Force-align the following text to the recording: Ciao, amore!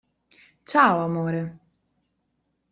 Ciao, 0.63 0.99
amore! 1.05 1.41